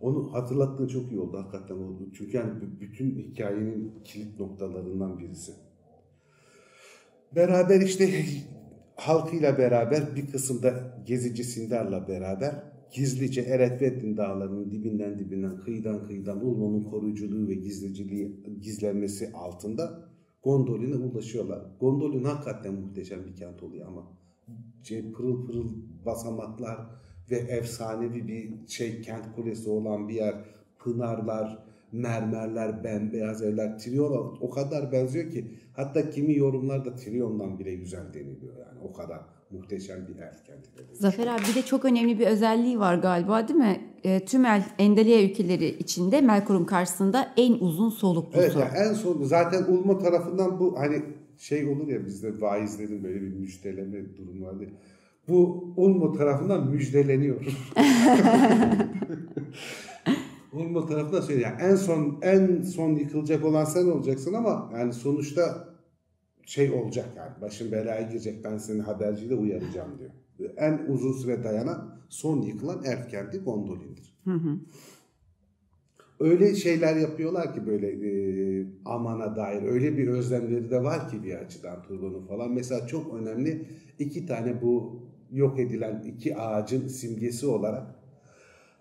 Onu 0.00 0.32
hatırlattığın 0.32 0.86
çok 0.86 1.12
iyi 1.12 1.20
oldu 1.20 1.38
hakikaten 1.38 1.74
oldu. 1.74 2.08
Çünkü 2.14 2.36
yani 2.36 2.52
bütün 2.80 3.18
hikayenin 3.18 3.92
kilit 4.04 4.40
noktalarından 4.40 5.18
birisi. 5.18 5.52
Beraber 7.36 7.80
işte 7.80 8.24
halkıyla 8.96 9.58
beraber 9.58 10.16
bir 10.16 10.26
kısımda 10.26 10.98
gezici 11.06 11.44
Sindar'la 11.44 12.08
beraber 12.08 12.54
gizlice 12.94 13.40
Eretvettin 13.40 14.16
dağlarının 14.16 14.70
dibinden 14.70 15.18
dibinden 15.18 15.60
kıyıdan 15.60 16.06
kıyıdan 16.06 16.46
Ulmo'nun 16.46 16.84
koruyuculuğu 16.84 17.48
ve 17.48 17.54
gizliciliği 17.54 18.40
gizlenmesi 18.60 19.32
altında 19.32 20.04
Gondolin'e 20.42 20.96
ulaşıyorlar. 20.96 21.62
Gondolin 21.80 22.24
hakikaten 22.24 22.74
muhteşem 22.74 23.26
bir 23.26 23.36
kent 23.36 23.62
oluyor 23.62 23.86
ama 23.88 24.12
şey, 24.82 25.12
pırıl 25.12 25.46
pırıl 25.46 25.70
basamaklar 26.06 26.78
ve 27.30 27.36
efsanevi 27.36 28.28
bir 28.28 28.68
şey 28.68 29.02
kent 29.02 29.34
kulesi 29.36 29.70
olan 29.70 30.08
bir 30.08 30.14
yer, 30.14 30.34
pınarlar, 30.78 31.64
mermerler, 31.94 32.84
bembeyaz 32.84 33.42
evler, 33.42 33.78
Trion 33.78 34.38
o 34.40 34.50
kadar 34.50 34.92
benziyor 34.92 35.30
ki 35.30 35.44
hatta 35.72 36.10
kimi 36.10 36.36
yorumlarda 36.36 36.94
Trion'dan 36.94 37.58
bile 37.58 37.74
güzel 37.74 38.14
deniliyor 38.14 38.56
yani 38.58 38.78
o 38.88 38.92
kadar 38.92 39.20
muhteşem 39.50 40.08
bir 40.08 40.16
yer 40.16 40.44
kenti. 40.44 40.70
Zafer 40.92 41.26
abi 41.26 41.42
bir 41.50 41.54
de 41.54 41.62
çok 41.62 41.84
önemli 41.84 42.18
bir 42.18 42.26
özelliği 42.26 42.78
var 42.78 42.94
galiba 42.94 43.48
değil 43.48 43.58
mi? 43.58 43.80
E, 44.04 44.24
tüm 44.24 44.44
El, 44.44 44.64
Endelea 44.78 45.22
ülkeleri 45.22 45.68
içinde 45.68 46.20
Melkor'un 46.20 46.64
karşısında 46.64 47.32
en 47.36 47.52
uzun 47.52 47.90
soluklusu. 47.90 48.40
Evet 48.40 48.56
yani 48.56 48.88
en 48.88 48.92
son 48.92 49.22
zaten 49.22 49.62
Ulma 49.62 49.98
tarafından 49.98 50.60
bu 50.60 50.78
hani 50.78 51.02
şey 51.38 51.68
olur 51.68 51.88
ya 51.88 52.06
bizde 52.06 52.40
vaizlerin 52.40 53.04
böyle 53.04 53.20
bir 53.20 53.34
müjdeleme 53.34 54.16
durumu 54.16 54.46
vardı. 54.46 54.64
Bu 55.28 55.74
Ulma 55.76 56.12
tarafından 56.12 56.70
müjdeleniyor. 56.70 57.40
Ulma 60.54 60.86
tarafından 60.86 61.20
söylüyor. 61.20 61.50
Yani 61.50 61.62
en 61.62 61.76
son 61.76 62.18
en 62.22 62.62
son 62.62 62.96
yıkılacak 62.96 63.44
olan 63.44 63.64
sen 63.64 63.86
olacaksın 63.86 64.32
ama 64.32 64.70
yani 64.78 64.92
sonuçta 64.92 65.68
şey 66.46 66.70
olacak 66.70 67.08
yani 67.16 67.30
başın 67.40 67.72
belaya 67.72 68.02
girecek 68.02 68.44
ben 68.44 68.58
seni 68.58 68.82
haberciyle 68.82 69.34
uyaracağım 69.34 69.98
diyor. 69.98 70.10
En 70.56 70.86
uzun 70.88 71.12
süre 71.12 71.44
dayanan 71.44 71.98
son 72.08 72.42
yıkılan 72.42 72.84
Erf 72.84 73.10
kenti 73.10 73.38
Gondolin'dir. 73.38 74.18
Hı 74.24 74.34
hı. 74.34 74.58
Öyle 76.20 76.54
şeyler 76.54 76.96
yapıyorlar 76.96 77.54
ki 77.54 77.66
böyle 77.66 77.88
e, 77.88 78.66
amana 78.84 79.36
dair 79.36 79.62
öyle 79.62 79.96
bir 79.96 80.08
özlemleri 80.08 80.70
de 80.70 80.82
var 80.82 81.10
ki 81.10 81.22
bir 81.22 81.34
açıdan 81.34 81.82
Turgon'un 81.82 82.26
falan. 82.26 82.52
Mesela 82.52 82.86
çok 82.86 83.14
önemli 83.14 83.68
iki 83.98 84.26
tane 84.26 84.62
bu 84.62 85.02
yok 85.32 85.58
edilen 85.58 86.02
iki 86.02 86.36
ağacın 86.36 86.88
simgesi 86.88 87.46
olarak 87.46 87.93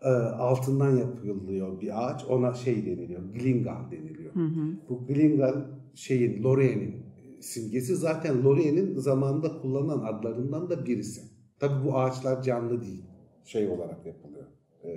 altından 0.09 0.97
yapılıyor 0.97 1.81
bir 1.81 2.05
ağaç. 2.05 2.25
Ona 2.29 2.53
şey 2.53 2.85
deniliyor, 2.85 3.21
Glingal 3.33 3.91
deniliyor. 3.91 4.35
Hı 4.35 4.45
hı. 4.45 4.77
Bu 4.89 5.05
Glingal 5.07 5.65
şeyin, 5.93 6.43
Lorraine'in 6.43 7.03
simgesi 7.43 7.95
zaten 7.95 8.43
Lorraine'in 8.43 8.99
zamanında 8.99 9.61
kullanılan 9.61 10.13
adlarından 10.13 10.69
da 10.69 10.85
birisi. 10.85 11.21
Tabi 11.59 11.85
bu 11.85 11.97
ağaçlar 11.97 12.43
canlı 12.43 12.81
değil. 12.81 13.03
Şey 13.43 13.67
olarak 13.67 14.05
yapılıyor. 14.05 14.45
E, 14.83 14.91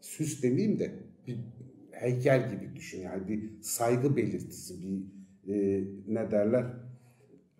süs 0.00 0.42
demeyeyim 0.42 0.78
de 0.78 0.92
bir 1.26 1.38
heykel 1.90 2.50
gibi 2.50 2.76
düşün. 2.76 3.00
Yani 3.00 3.28
bir 3.28 3.62
saygı 3.62 4.16
belirtisi, 4.16 4.74
bir 4.82 5.02
e, 5.54 5.84
ne 6.08 6.30
derler 6.30 6.66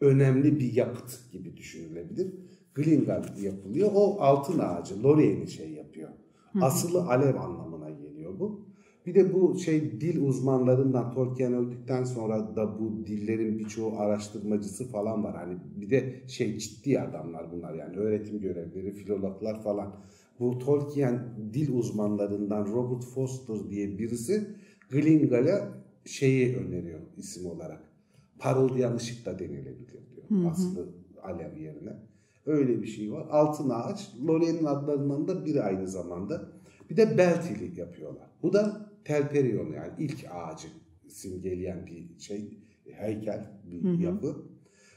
önemli 0.00 0.60
bir 0.60 0.72
yapıt 0.72 1.32
gibi 1.32 1.56
düşünülebilir. 1.56 2.34
Glingal 2.74 3.24
yapılıyor. 3.42 3.90
O 3.94 4.20
altın 4.20 4.58
ağacı, 4.58 5.02
Lorraine'i 5.02 5.48
şey 5.48 5.70
yapıyor. 5.70 6.08
Asılı 6.60 7.06
alev 7.06 7.36
anlamına 7.36 7.90
geliyor 7.90 8.38
bu. 8.38 8.70
Bir 9.06 9.14
de 9.14 9.34
bu 9.34 9.58
şey 9.58 10.00
dil 10.00 10.22
uzmanlarından 10.22 11.12
Tolkien 11.12 11.52
öldükten 11.52 12.04
sonra 12.04 12.56
da 12.56 12.78
bu 12.80 13.06
dillerin 13.06 13.58
birçoğu 13.58 13.98
araştırmacısı 13.98 14.88
falan 14.88 15.24
var. 15.24 15.36
Hani 15.36 15.58
bir 15.76 15.90
de 15.90 16.22
şey 16.28 16.58
ciddi 16.58 17.00
adamlar 17.00 17.52
bunlar 17.52 17.74
yani 17.74 17.96
öğretim 17.96 18.40
görevlileri, 18.40 18.92
filologlar 18.92 19.62
falan. 19.62 19.94
Bu 20.40 20.58
Tolkien 20.58 21.22
dil 21.54 21.72
uzmanlarından 21.72 22.66
Robert 22.66 23.04
Foster 23.04 23.70
diye 23.70 23.98
birisi 23.98 24.46
Glingal'e 24.90 25.68
şeyi 26.04 26.56
öneriyor 26.56 27.00
isim 27.16 27.46
olarak. 27.46 27.80
Parıldayan 28.38 28.96
ışık 28.96 29.26
da 29.26 29.38
denilebilir 29.38 29.88
diyor. 29.88 30.22
Hı 30.28 30.34
hı. 30.34 30.50
Aslı 30.50 30.88
alev 31.22 31.56
yerine. 31.56 32.09
Öyle 32.46 32.82
bir 32.82 32.86
şey 32.86 33.12
var. 33.12 33.26
Altın 33.30 33.70
ağaç. 33.70 34.10
Lorraine'in 34.28 34.64
adlarından 34.64 35.28
da 35.28 35.44
biri 35.44 35.62
aynı 35.62 35.88
zamanda. 35.88 36.48
Bir 36.90 36.96
de 36.96 37.18
Beltili 37.18 37.80
yapıyorlar. 37.80 38.30
Bu 38.42 38.52
da 38.52 38.90
Telperion 39.04 39.72
yani 39.72 39.92
ilk 39.98 40.26
ağacı 40.30 40.68
simgeleyen 41.08 41.86
bir 41.86 42.20
şey, 42.20 42.58
heykel, 42.84 43.50
bir 43.70 43.84
hı 43.84 43.88
hı. 43.88 44.02
yapı. 44.02 44.36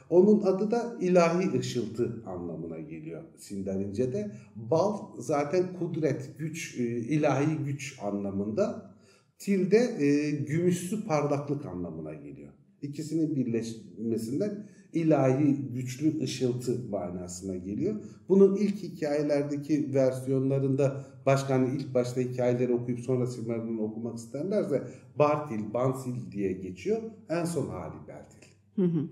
Onun 0.10 0.42
adı 0.42 0.72
da 0.72 0.98
ilahi 1.02 1.60
ışıltı 1.60 2.24
anlamına 2.26 2.80
geliyor 2.80 3.24
Sindarince'de. 3.38 4.32
Bal 4.56 4.98
zaten 5.20 5.80
kudret, 5.80 6.36
güç, 6.38 6.80
e, 6.80 6.84
ilahi 6.84 7.58
güç 7.66 8.00
anlamında. 8.02 8.94
Tilde 9.40 9.78
e, 9.78 10.32
gümüşsü 10.32 11.06
parlaklık 11.06 11.66
anlamına 11.66 12.14
geliyor. 12.14 12.54
İkisinin 12.82 13.36
birleşmesinden 13.36 14.68
ilahi 14.94 15.56
güçlü 15.74 16.24
ışıltı 16.24 16.90
manasına 16.90 17.56
geliyor. 17.56 17.96
Bunun 18.30 18.56
ilk 18.56 18.76
hikayelerdeki 18.76 19.94
versiyonlarında 19.94 21.06
başka 21.26 21.54
hani 21.54 21.78
ilk 21.78 21.94
başta 21.94 22.22
hikayeleri 22.22 22.74
okuyup 22.74 23.00
sonra 23.00 23.28
Silmarillion'u 23.28 23.82
okumak 23.82 24.18
isterlerse 24.18 24.88
Bartil, 25.20 25.74
Bansil 25.74 26.32
diye 26.32 26.52
geçiyor. 26.52 27.02
En 27.30 27.46
son 27.46 27.70
hali 27.70 28.08
Bertil. 28.08 28.48
Hı 28.76 28.86
hı. 28.86 29.10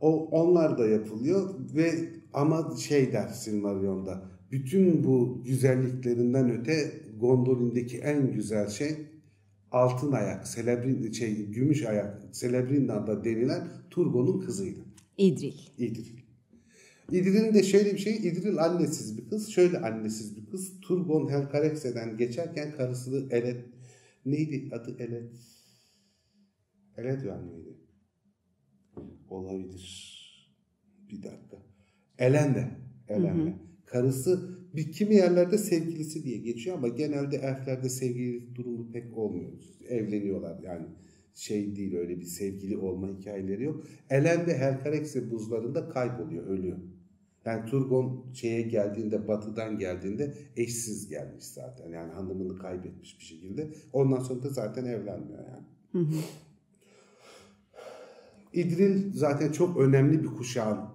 O, 0.00 0.28
onlar 0.30 0.78
da 0.78 0.86
yapılıyor 0.86 1.54
ve 1.74 1.90
ama 2.32 2.76
şey 2.76 3.12
der 3.12 3.28
Silmarillion'da 3.28 4.22
bütün 4.50 5.04
bu 5.04 5.42
güzelliklerinden 5.44 6.50
öte 6.50 6.92
Gondolin'deki 7.20 7.98
en 7.98 8.32
güzel 8.32 8.68
şey 8.68 8.96
altın 9.74 10.12
ayak, 10.12 10.48
selebrin, 10.48 11.12
şey, 11.12 11.46
gümüş 11.46 11.82
ayak, 11.82 12.34
Celebrinda 12.34 13.06
da 13.06 13.24
denilen 13.24 13.68
Turgo'nun 13.90 14.40
kızıydı. 14.40 14.80
İdril. 15.18 15.54
İdril. 15.78 16.18
İdril'in 17.10 17.54
de 17.54 17.62
şöyle 17.62 17.92
bir 17.92 17.98
şey, 17.98 18.16
İdril 18.16 18.58
annesiz 18.58 19.18
bir 19.18 19.28
kız, 19.28 19.48
şöyle 19.48 19.78
annesiz 19.78 20.36
bir 20.36 20.46
kız. 20.46 20.80
Turgon 20.80 21.28
Helkarekse'den 21.28 22.16
geçerken 22.16 22.72
karısı 22.76 23.28
Elet, 23.30 23.64
neydi 24.26 24.74
adı 24.74 24.96
Elet? 24.98 25.32
Elet 26.96 27.24
yani 27.24 27.50
mıydı? 27.50 27.76
Olabilir. 29.30 30.14
Bir 31.10 31.22
dakika. 31.22 31.56
Elende. 32.18 32.70
Elende. 33.08 33.54
karısı 33.86 34.58
bir 34.76 34.92
kimi 34.92 35.14
yerlerde 35.14 35.58
sevgilisi 35.58 36.24
diye 36.24 36.38
geçiyor 36.38 36.76
ama 36.76 36.88
genelde 36.88 37.36
elflerde 37.36 37.88
sevgili 37.88 38.56
durumu 38.56 38.92
pek 38.92 39.18
olmuyor. 39.18 39.52
Evleniyorlar 39.88 40.58
yani 40.62 40.86
şey 41.34 41.76
değil 41.76 41.96
öyle 41.96 42.20
bir 42.20 42.24
sevgili 42.24 42.76
olma 42.76 43.08
hikayeleri 43.08 43.64
yok. 43.64 43.84
Elen 44.10 44.46
ve 44.46 44.58
Helkarexe 44.58 45.30
buzlarında 45.30 45.88
kayboluyor, 45.88 46.46
ölüyor. 46.46 46.78
Yani 47.44 47.70
Turgon 47.70 48.26
şeye 48.32 48.62
geldiğinde, 48.62 49.28
batıdan 49.28 49.78
geldiğinde 49.78 50.34
eşsiz 50.56 51.08
gelmiş 51.08 51.44
zaten. 51.44 51.90
Yani 51.90 52.12
hanımını 52.12 52.58
kaybetmiş 52.58 53.18
bir 53.18 53.24
şekilde. 53.24 53.68
Ondan 53.92 54.20
sonra 54.20 54.42
da 54.42 54.48
zaten 54.48 54.84
evlenmiyor 54.84 55.44
yani. 55.48 55.64
Hı 55.92 55.98
hı. 55.98 56.16
İdril 58.52 59.12
zaten 59.14 59.52
çok 59.52 59.76
önemli 59.76 60.22
bir 60.22 60.28
kuşağın 60.28 60.93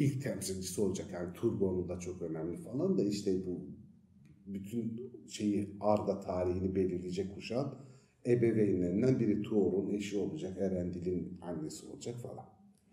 ilk 0.00 0.22
temsilcisi 0.22 0.80
olacak. 0.80 1.06
Yani 1.12 1.32
Turgon'un 1.32 1.88
da 1.88 2.00
çok 2.00 2.22
önemli 2.22 2.56
falan 2.56 2.98
da 2.98 3.04
işte 3.04 3.46
bu 3.46 3.60
bütün 4.46 5.12
şeyi 5.28 5.76
Arda 5.80 6.20
tarihini 6.20 6.74
belirleyecek 6.74 7.34
kuşağın 7.34 7.74
ebeveynlerinden 8.26 9.20
biri 9.20 9.42
Tuor'un 9.42 9.90
eşi 9.90 10.18
olacak. 10.18 10.56
Erendil'in 10.58 11.38
annesi 11.42 11.86
olacak 11.86 12.14
falan. 12.16 12.46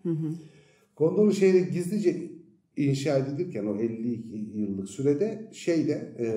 Hı 0.04 0.10
hı. 0.10 0.34
Gondor'un 0.96 1.32
şehri 1.32 1.72
gizlice 1.72 2.37
inşa 2.78 3.18
edilirken 3.18 3.66
o 3.66 3.76
52 3.76 4.58
yıllık 4.60 4.90
sürede 4.90 5.50
şeyde 5.52 6.16
e, 6.20 6.28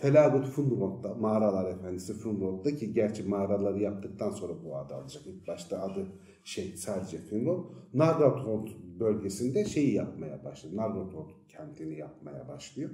Felagut 0.00 0.46
Fundrot'ta 0.46 1.14
Mağaralar 1.14 1.70
Efendisi 1.70 2.14
Fundrot'ta 2.14 2.76
ki 2.76 2.92
gerçi 2.92 3.22
mağaraları 3.22 3.82
yaptıktan 3.82 4.30
sonra 4.30 4.52
bu 4.64 4.76
adı 4.76 4.94
alacak. 4.94 5.22
İlk 5.26 5.46
başta 5.48 5.80
adı 5.82 6.06
şey 6.44 6.76
sadece 6.76 7.18
Finrod. 7.18 7.64
Nargothrond 7.94 8.68
bölgesinde 9.00 9.64
şeyi 9.64 9.94
yapmaya 9.94 10.44
başladı. 10.44 10.76
Nargothrond 10.76 11.30
kentini 11.48 11.98
yapmaya 11.98 12.48
başlıyor. 12.48 12.90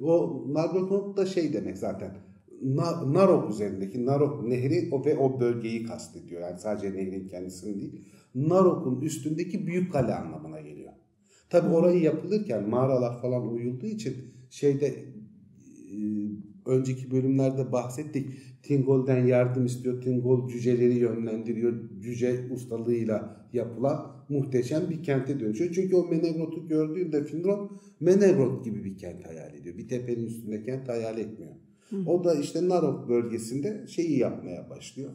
O 0.00 0.44
Nargothrond 0.48 1.16
da 1.16 1.26
şey 1.26 1.52
demek 1.52 1.78
zaten 1.78 2.14
Narok 3.06 3.50
üzerindeki 3.50 4.06
Narok 4.06 4.44
nehri 4.44 4.88
o 4.92 5.04
ve 5.04 5.18
o 5.18 5.40
bölgeyi 5.40 5.82
kastediyor. 5.82 6.40
Yani 6.40 6.58
sadece 6.58 6.94
nehrin 6.94 7.28
kendisini 7.28 7.80
değil. 7.80 8.04
Narok'un 8.34 9.00
üstündeki 9.00 9.66
büyük 9.66 9.92
kale 9.92 10.12
geliyor. 10.12 10.41
Tabi 11.52 11.74
orayı 11.74 12.02
yapılırken 12.02 12.68
mağaralar 12.68 13.20
falan 13.20 13.52
uyulduğu 13.52 13.86
için 13.86 14.16
şeyde 14.50 14.86
e, 14.86 14.96
önceki 16.66 17.10
bölümlerde 17.10 17.72
bahsettik. 17.72 18.26
Tingol'den 18.62 19.26
yardım 19.26 19.66
istiyor. 19.66 20.02
Tingol 20.02 20.48
cüceleri 20.48 20.94
yönlendiriyor. 20.94 22.00
Cüce 22.00 22.48
ustalığıyla 22.50 23.46
yapılan 23.52 24.24
muhteşem 24.28 24.90
bir 24.90 25.02
kente 25.02 25.40
dönüşüyor. 25.40 25.72
Çünkü 25.74 25.96
o 25.96 26.08
Menegrot'u 26.08 26.68
gördüğünde 26.68 27.24
Finrod 27.24 27.70
Menegrot 28.00 28.64
gibi 28.64 28.84
bir 28.84 28.96
kent 28.96 29.26
hayal 29.26 29.54
ediyor. 29.54 29.78
Bir 29.78 29.88
tepenin 29.88 30.26
üstünde 30.26 30.62
kent 30.62 30.88
hayal 30.88 31.18
etmiyor. 31.18 31.52
Hı. 31.90 31.96
O 32.06 32.24
da 32.24 32.34
işte 32.34 32.68
Narok 32.68 33.08
bölgesinde 33.08 33.86
şeyi 33.86 34.18
yapmaya 34.18 34.70
başlıyor. 34.70 35.10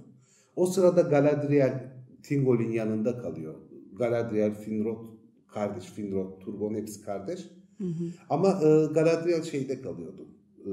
O 0.56 0.66
sırada 0.66 1.02
Galadriel 1.02 1.94
Tingol'in 2.24 2.72
yanında 2.72 3.18
kalıyor. 3.18 3.56
Galadriel, 3.98 4.56
Finrod 4.56 5.17
kardeş, 5.54 5.86
Finrod, 5.86 6.42
Turgon 6.42 6.74
hepsi 6.74 7.02
kardeş. 7.02 7.40
Hı 7.78 7.84
hı. 7.84 8.04
Ama 8.30 8.50
e, 8.50 8.94
Galadriel 8.94 9.44
şeyde 9.44 9.82
kalıyordu. 9.82 10.28
E, 10.66 10.72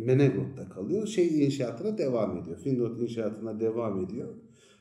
Menegrot'ta 0.00 0.68
kalıyor. 0.68 1.06
Şey 1.06 1.44
inşaatına 1.44 1.98
devam 1.98 2.36
ediyor. 2.36 2.58
Finrod 2.58 3.00
inşaatına 3.00 3.60
devam 3.60 4.04
ediyor. 4.04 4.34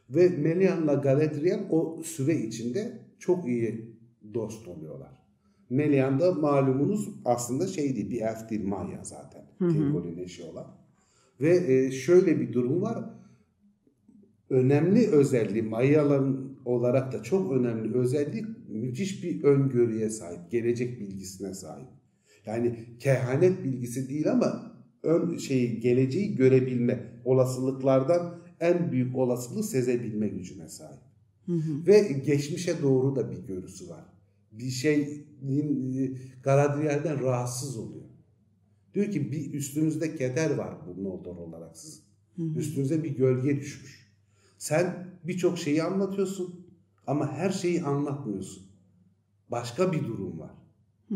Ve 0.10 0.30
Melian'la 0.30 0.94
Galadriel 0.94 1.68
o 1.70 2.02
süre 2.04 2.36
içinde 2.36 3.00
çok 3.20 3.48
iyi 3.48 3.96
dost 4.34 4.68
oluyorlar. 4.68 5.22
Melian 5.70 6.20
da 6.20 6.32
malumunuz 6.32 7.10
aslında 7.26 7.68
şey 7.68 7.96
değil, 7.96 8.10
bir 8.10 8.22
elf 8.22 8.50
değil, 8.50 8.66
Maya 8.66 9.04
zaten. 9.04 9.46
Tingol'ün 9.60 10.18
eşi 10.18 10.44
olan. 10.44 10.68
Ve 11.42 11.74
e, 11.74 11.92
şöyle 11.92 12.40
bir 12.40 12.54
durum 12.54 12.82
var. 12.82 13.10
Önemli 14.52 15.08
özelliği, 15.08 15.64
Mayaların 15.64 16.58
olarak 16.66 17.14
da 17.14 17.24
çok 17.24 17.52
önemli 17.52 17.98
özellik 17.98 18.46
müthiş 18.70 19.24
bir 19.24 19.44
öngörüye 19.44 20.10
sahip, 20.10 20.52
gelecek 20.52 21.00
bilgisine 21.00 21.54
sahip. 21.54 21.88
Yani 22.46 22.80
kehanet 23.00 23.64
bilgisi 23.64 24.10
değil 24.10 24.32
ama 24.32 24.74
ön 25.04 25.38
şeyi 25.38 25.80
geleceği 25.80 26.36
görebilme, 26.36 27.22
olasılıklardan 27.26 28.42
en 28.60 28.92
büyük 28.92 29.16
olasılığı 29.16 29.64
sezebilme 29.64 30.28
gücüne 30.28 30.70
sahip. 30.70 31.00
Hı 31.46 31.52
hı. 31.52 31.88
Ve 31.88 32.00
geçmişe 32.26 32.82
doğru 32.82 33.16
da 33.16 33.32
bir 33.32 33.48
görüsü 33.48 33.90
var. 33.90 34.06
Bir 34.52 34.70
şeyin 34.70 35.28
e, 35.98 36.12
Galadriel'den 36.44 37.22
rahatsız 37.24 37.78
oluyor. 37.78 38.06
Diyor 38.94 39.12
ki 39.12 39.32
bir 39.32 39.54
üstünüzde 39.54 40.16
keder 40.16 40.56
var 40.56 40.78
bu 40.88 41.04
Noldor 41.04 41.36
olarak 41.36 41.78
sizin. 41.78 42.04
Hı 42.36 42.44
hı. 42.44 42.60
Üstünüze 42.60 43.04
bir 43.04 43.16
gölge 43.16 43.58
düşmüş. 43.58 44.01
Sen 44.62 45.08
birçok 45.24 45.58
şeyi 45.58 45.84
anlatıyorsun 45.84 46.66
ama 47.08 47.32
her 47.32 47.50
şeyi 47.50 47.84
anlatmıyorsun. 47.84 48.64
Başka 49.52 49.92
bir 49.92 50.08
durum 50.08 50.40
var. 50.40 50.52
Hı 51.10 51.16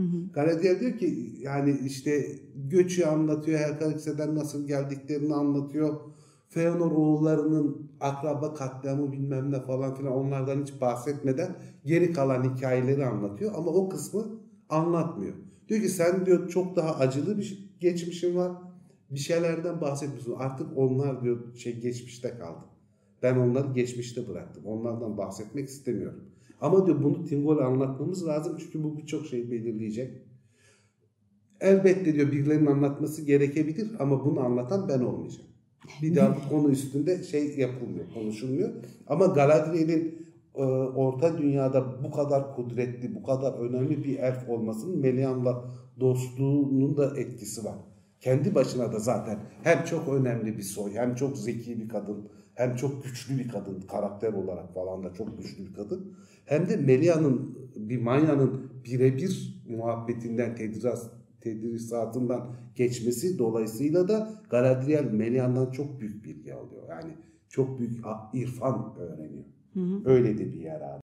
diyor 0.80 0.98
ki 0.98 1.36
yani 1.40 1.80
işte 1.86 2.40
göçü 2.56 3.06
anlatıyor, 3.06 3.60
her 3.60 3.80
karakterden 3.80 4.36
nasıl 4.36 4.68
geldiklerini 4.68 5.34
anlatıyor. 5.34 6.00
Feanor 6.50 6.92
oğullarının 6.92 7.92
akraba 8.00 8.54
katliamı 8.54 9.12
bilmem 9.12 9.52
ne 9.52 9.62
falan 9.62 9.96
filan 9.96 10.14
onlardan 10.14 10.62
hiç 10.62 10.82
bahsetmeden 10.82 11.56
geri 11.86 12.14
kalan 12.14 12.56
hikayeleri 12.56 13.06
anlatıyor 13.06 13.52
ama 13.56 13.72
o 13.72 13.90
kısmı 13.90 14.26
anlatmıyor. 14.70 15.34
Diyor 15.68 15.82
ki 15.82 15.90
sen 15.90 16.26
diyor 16.26 16.50
çok 16.50 16.76
daha 16.76 16.96
acılı 16.96 17.38
bir 17.38 17.76
geçmişin 17.80 18.36
var. 18.36 18.52
Bir 19.10 19.20
şeylerden 19.20 19.82
bahsetmiyorsun. 19.82 20.36
Artık 20.38 20.78
onlar 20.78 21.24
diyor 21.24 21.56
şey 21.56 21.80
geçmişte 21.80 22.38
kaldı. 22.38 22.75
Ben 23.26 23.38
onları 23.38 23.74
geçmişte 23.74 24.28
bıraktım. 24.28 24.66
Onlardan 24.66 25.18
bahsetmek 25.18 25.70
istemiyorum. 25.70 26.24
Ama 26.62 26.86
diyor 26.86 27.04
bunu 27.04 27.26
Tingol'e 27.26 27.64
anlatmamız 27.64 28.28
lazım 28.28 28.58
çünkü 28.60 28.84
bu 28.84 28.98
birçok 28.98 29.26
şey 29.26 29.52
belirleyecek. 29.52 30.22
Elbette 31.62 32.14
diyor 32.14 32.32
birilerinin 32.32 32.66
anlatması 32.66 33.22
gerekebilir 33.22 33.92
ama 34.00 34.26
bunu 34.26 34.40
anlatan 34.40 34.90
ben 34.90 35.00
olmayacağım. 35.00 35.50
Bir 36.02 36.16
daha 36.16 36.36
bu 36.36 36.50
konu 36.50 36.72
üstünde 36.72 37.24
şey 37.24 37.58
yapılmıyor, 37.58 38.06
konuşulmuyor. 38.14 38.70
Ama 39.08 39.26
Galadriel'in 39.26 40.28
e, 40.56 40.64
orta 40.64 41.38
dünyada 41.38 42.04
bu 42.04 42.12
kadar 42.12 42.56
kudretli, 42.56 43.16
bu 43.16 43.24
kadar 43.24 43.54
önemli 43.54 44.04
bir 44.04 44.20
elf 44.20 44.50
olmasının 44.50 45.00
Melian'la 45.00 45.66
dostluğunun 46.00 46.98
da 46.98 47.18
etkisi 47.18 47.66
var. 47.66 47.78
Kendi 48.20 48.56
başına 48.56 48.94
da 48.94 49.00
zaten 49.00 49.40
hem 49.64 49.86
çok 49.86 50.10
önemli 50.10 50.58
bir 50.58 50.64
soy, 50.64 50.94
hem 50.94 51.16
çok 51.16 51.38
zeki 51.38 51.80
bir 51.80 51.90
kadın, 51.90 52.30
hem 52.56 52.76
çok 52.76 53.04
güçlü 53.04 53.38
bir 53.38 53.50
kadın 53.50 53.82
karakter 53.82 54.34
olarak 54.34 54.74
falan 54.74 55.04
da 55.04 55.14
çok 55.14 55.38
güçlü 55.38 55.66
bir 55.66 55.74
kadın. 55.74 56.14
Hem 56.46 56.70
de 56.70 56.78
Melia'nın 56.78 57.58
bir 57.76 58.02
manyanın 58.02 58.72
birebir 58.86 59.64
muhabbetinden 59.70 60.56
tedris, 60.56 61.04
tedrisatından 61.42 62.56
geçmesi 62.76 63.40
dolayısıyla 63.40 64.08
da 64.08 64.34
Galadriel 64.50 65.12
Melia'ndan 65.12 65.72
çok 65.72 66.00
büyük 66.02 66.24
bilgi 66.24 66.54
alıyor. 66.54 66.84
Yani 66.90 67.14
çok 67.50 67.80
büyük 67.80 68.06
irfan 68.34 68.96
öğreniyor. 68.98 69.46
Hı 69.74 69.80
hı. 69.80 70.02
Öyle 70.06 70.38
de 70.38 70.54
bir 70.54 70.60
yer 70.60 70.82
abi. 70.82 71.02